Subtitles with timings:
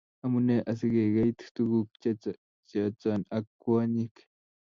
[0.25, 1.87] Amune asikekeit tuguk
[2.69, 4.15] cheyachen ak kwonyik